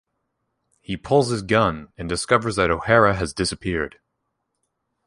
He 0.79 0.97
pulls 0.97 1.29
his 1.29 1.43
gun, 1.43 1.89
and 1.95 2.09
discovers 2.09 2.55
that 2.55 2.71
O'Hara 2.71 3.13
has 3.13 3.35
disappeared. 3.35 3.99